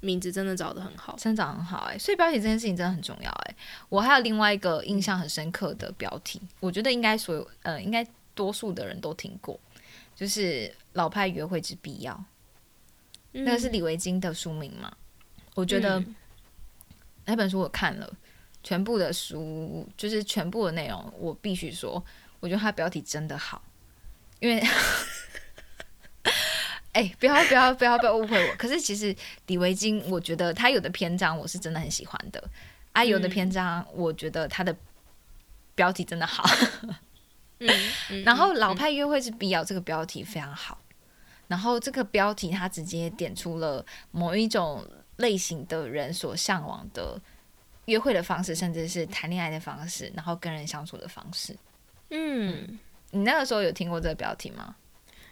[0.00, 3.54] 名字真的找的很好，真的找很好哎，所以标题这件事情真的很重要哎。
[3.90, 9.60] 我还有另外一个印象很深刻的标题，我觉得应该所有呃，应该多数的人都听过，
[10.16, 10.42] 就是
[10.94, 12.12] 《老派约会之必要》，
[13.32, 14.90] 那个是李维京的书名嘛？
[15.54, 16.02] 我觉得
[17.26, 18.10] 那本书我看了
[18.64, 22.04] 全部的书，就是全部的内容，我必须说，
[22.40, 23.62] 我觉得它标题真的好，
[24.40, 24.60] 因为。
[26.92, 28.54] 哎，不要不要不要不要误会我。
[28.54, 29.12] 可是其实
[29.48, 32.40] 李维京，我觉得他有的篇章我是真的很喜欢的。
[32.92, 34.72] 啊，有的篇章我觉得他的
[35.74, 36.48] 标题真的好。
[37.58, 38.22] 嗯。
[38.24, 40.78] 然后“老派约会是必要”这个标题非常好。
[41.48, 47.20] 然后这个标题它直接点出了某一种类型的人所向往的
[47.86, 51.56] 约会的方式，甚至是谈恋爱的方式，然后跟人相处的方式。
[52.10, 52.78] 嗯。
[53.10, 54.74] 你那个时候有听过这个标题吗？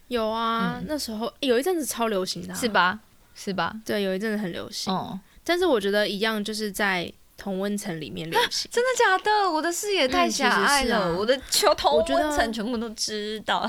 [0.07, 3.01] 有啊，那时候有一阵子超流行的，是吧？
[3.35, 3.75] 是吧？
[3.85, 4.95] 对，有一阵子很流行。
[4.95, 8.71] 哦，但是我觉得一样，就是在同温层里面流行。
[8.71, 9.51] 真的假的？
[9.51, 13.69] 我的视野太狭隘了，我的求同温层全部都知道。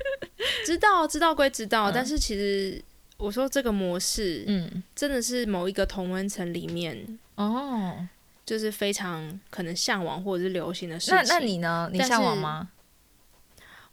[0.66, 2.82] 知道，知道归知道，但是其实
[3.16, 8.06] 我说这个模式，嗯，真的是某一个同温层里面哦，
[8.46, 11.16] 就是非常可能向往或者是流行的事情。
[11.16, 11.90] 那那你呢？
[11.92, 12.70] 你向往吗？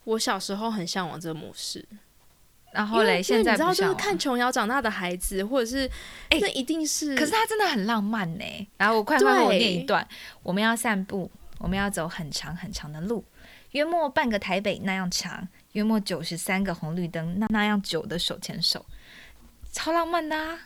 [0.04, 1.84] 我小时候很向往这个模式，
[2.72, 5.89] 然后嘞，现在你知道，就是看琼瑶长大的孩子，或者是，
[6.30, 8.68] 哎，这一定是，可是他真的很浪漫呢。
[8.78, 10.06] 然后我快快我念一段：
[10.44, 13.24] 我们要散步，我们要走很长很长的路，
[13.72, 18.86] 约莫半个台北那样长，约莫九十三个红绿灯那那样久的手牵手，
[19.72, 20.60] 超浪漫的，啊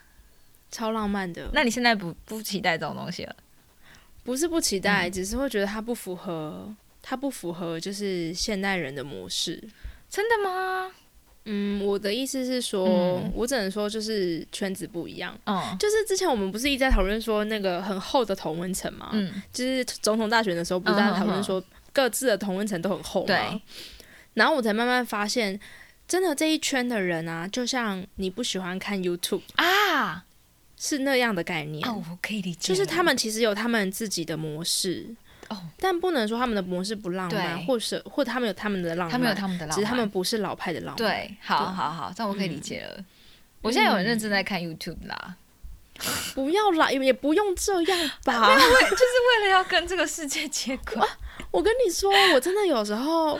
[0.71, 1.49] 超浪漫的。
[1.53, 3.35] 那你现在不不期待这种东西了？
[4.27, 6.75] 不是不期待，只是会觉得它不符合。
[7.01, 9.63] 它不符合就是现代人的模式，
[10.09, 10.91] 真的吗？
[11.45, 15.33] 嗯，我的意思是说，我只能说就是圈子不一样。
[15.45, 19.11] 嗯，就是之前我们不是一直在讨论说那个很厚的同温层嘛？
[19.13, 23.61] 嗯，就是总统大选的时候，不是在讨论说各自的同温层都很厚吗？
[24.33, 25.57] 然后我才慢慢发现，
[26.05, 30.25] 真的这一圈的人啊，就像你不喜欢看 YouTube 啊，
[30.77, 31.87] 是那样的概念。
[31.89, 35.13] 哦，我可以理解，就是他们其实有他们自己的模式。
[35.49, 40.97] 哦，但不能说他们的模式不浪漫，或是或他们有他们的浪漫，他们有他们的浪漫，只是他们不是老派的浪漫。
[40.97, 43.03] 对，好好好，这样我可以理解了。
[43.61, 45.35] 我现在有很认真在看 YouTube 啦，
[46.35, 48.55] 不要啦，也也不用这样吧。
[48.59, 51.01] 就是为了要跟这个世界接轨。
[51.49, 53.39] 我跟你说，我真的有时候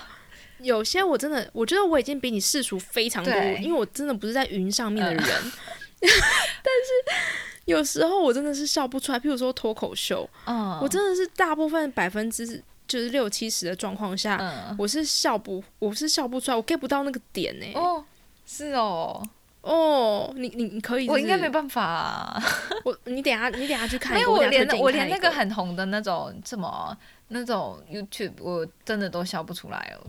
[0.60, 5.52] 有些我真的，我觉得我已经比你世俗非常多，因为我真的不是在云上面的人。
[6.02, 7.18] 但是
[7.66, 18.06] 有时候我真的是笑不出来，譬如说脱口秀，嗯，我真的是大部分百分之就是六七十的状况下，嗯，我是笑不，我是笑不出来，我 get 不到那个点呢、哦，
[18.45, 19.22] 是哦，
[19.62, 22.41] 哦，你你你可以是是我应该没办法啊。
[22.86, 26.98] 我你等下你等下去看没有，我连我连那个很红的那种什么
[27.30, 30.08] 那种 YouTube，我真的都笑不出来哦。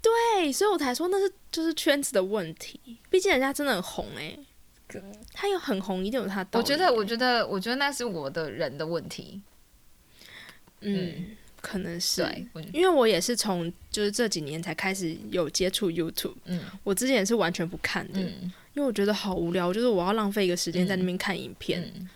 [0.00, 4.38] 对，所以我才说那是就是圈子的问题，毕竟人家真的很红哎、
[5.32, 6.64] 他有很红，一定有他的道理。
[6.64, 9.40] 我觉得，我觉得，我觉得那是我的人的问题。
[10.80, 12.22] 嗯，可能是
[12.72, 21.82] 因为我也是从就是这几年才开始有接触 YouTube，嗯我之前也是完全不看的，嗯因为我觉得好无聊，就是我要浪费一个时间在那边看影片。
[21.96, 22.08] 嗯，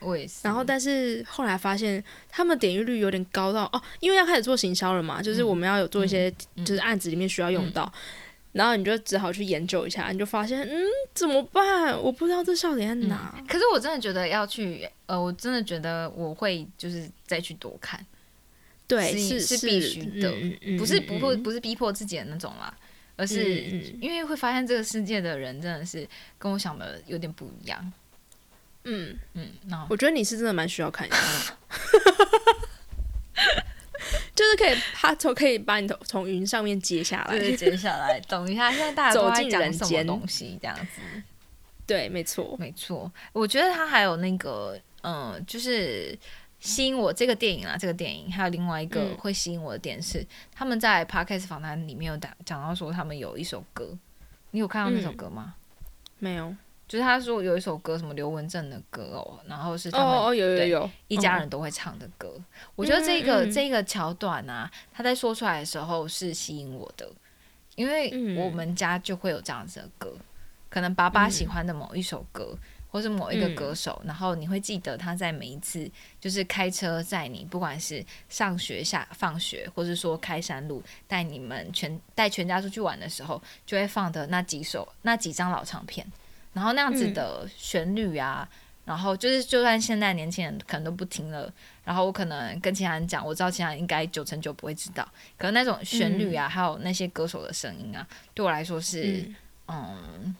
[0.00, 0.40] 我也是。
[0.42, 7.90] 然后，但是后来发现他们点阅率有点高到哦，因为要开始做行销了嘛，就是我们要有做一些嗯就是案子里面需要用到，
[8.58, 10.84] 然后你就只好去研究一下，你就发现嗯
[11.14, 11.96] 怎么办？
[11.96, 13.32] 我不知道这笑点在哪。
[13.46, 18.04] 可是我真的觉得要去，呃，我真的觉得我会就是再去多看，
[18.88, 20.32] 对，是是是必须的
[20.76, 22.76] 不是不会嗯不是逼迫自己的那种啦，
[23.14, 26.04] 而是因为会发现这个世界的人真的是
[26.36, 27.92] 跟我想的有点不一样。
[28.82, 32.17] 嗯，嗯，那我觉得你是真的蛮需要看一下，就 是
[34.58, 37.38] 可以他从可以把你从从云上面接下来。
[37.38, 41.00] 对，接下来懂一下，现在大家都在讲什么东西，这样子。
[41.86, 42.56] 对，没错。
[42.58, 46.18] 没错，我觉得他还有那个，嗯，就是
[46.60, 53.96] 吸引我这个电影啊，这个电影还有另外一个嗯会吸引我的点是，他们在 podcast 访谈里面有讲讲到说，他们有一首歌，
[54.50, 55.54] 你有看到那首嗯歌吗？
[56.18, 56.54] 没有
[56.88, 62.32] 就是他说有一首歌，什么刘文正的歌哦，然后是他们哦哦，有有对有，一家嗯人都会唱的歌。
[62.74, 67.08] 我觉得这个、嗯嗯这个桥段啊，他在说出来的时候是吸引我的，
[67.76, 70.16] 因为嗯我们家就会有这样子的歌，
[70.70, 72.56] 可能爸爸嗯喜欢的某一首歌。
[72.90, 86.10] 或是某一个歌手，然后你会记得他在每一次就是开车载你，不管是上学下放学，或是说开山路带你们全带全家出去玩的时候，就会放的那几首那几张老唱片，
[86.52, 88.48] 然后那样子的旋律啊，
[88.84, 91.52] 然后就是就算现在年轻人可能都不听了，
[91.84, 99.24] 然后我可能跟其他人讲，我知道其他人应该九成九不会知道，可能那种旋律啊，还有那些歌手的声音啊，对我来说是
[99.66, 99.94] 嗯。
[100.24, 100.36] 嗯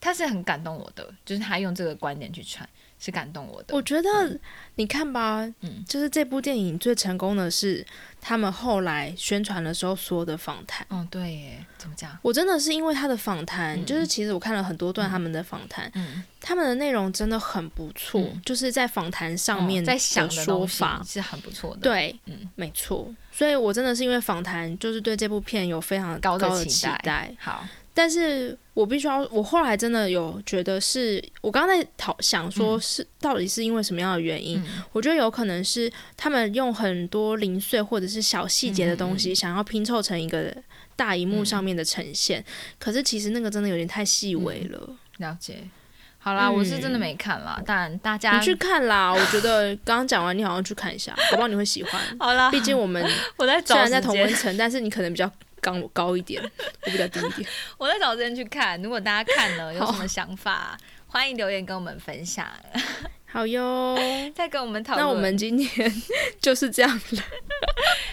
[0.00, 2.66] 他是很感动我的，就是他用这个观点去传，
[2.98, 3.74] 是感动我的。
[3.74, 4.38] 我觉得
[4.74, 7.84] 你看吧，嗯就是这部电影最成功的是
[8.20, 10.86] 他们后来宣传的时候所有的访谈。
[10.90, 12.16] 哦，对耶，怎么讲？
[12.22, 21.02] 我真的是因为他的访谈，嗯就是其实我看了很多段他们的访谈，嗯，他们的内容真的很不错，嗯就是在访谈上面嗯在想的说法。
[21.06, 27.32] 是很不错的。，对，嗯没错，所以我真的是因为访谈，就是对这部片有非常高的期待。
[27.38, 27.64] 好，
[27.98, 34.56] 但是我必须要，我后来真的有觉得是，我刚才讨想说嗯是、到底是因为什么样的原因？
[34.60, 40.54] 嗯我觉得有可能是他们用很多零碎或者是小细节的东西，嗯想要拼凑成一个
[40.94, 42.44] 大荧幕上面的呈现。
[42.78, 44.96] 可是其实那个真的有点太细微了。
[45.16, 45.56] 了解。
[46.20, 52.00] 好啦，嗯我是真的没看啦，但大家你去看啦，我觉得刚刚讲完，你好像去看一下，我不好你会喜欢。
[52.20, 53.04] 好啦，毕竟我们
[53.38, 55.28] 我在虽然在同温层，但是你可能比较
[55.72, 56.42] 高高一点，
[56.86, 57.48] 我比较低一点。
[57.78, 58.80] 我在找时间去看。
[58.82, 62.46] 如果大家看了有什么想法， 欢迎留言跟我们分享，
[63.26, 63.98] 好哟，
[64.34, 65.04] 再跟我们讨论。
[65.04, 65.90] 那我们今天
[66.40, 67.22] 就是这样了，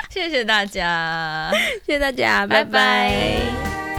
[0.09, 1.51] 谢谢大家，
[1.85, 3.94] 谢谢大家，拜拜拜。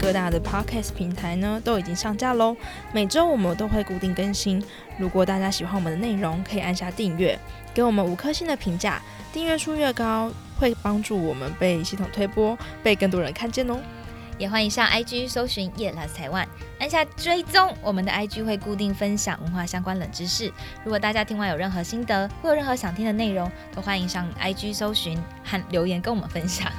[0.00, 2.54] 各大的 podcast 平台呢都已经上架喽，
[2.92, 4.62] 每周我们都会固定更新。
[4.98, 7.38] 如果大家喜欢我们的内容，可以按下订阅，
[7.72, 9.00] 给我们五颗星的评价，
[9.32, 13.78] 订阅数越高，会帮助我们被系统推播，被更多人看见哦。
[14.36, 16.46] 也欢迎上 IG 搜寻叶拉台湾，
[16.80, 20.52] 按下追踪，我们的 IG 会固定分享文化相关冷知识。
[20.82, 26.70] 如果大家听完有任何心得，或有任何想听的内容，都欢迎上 IG 搜寻和留言跟我们分享。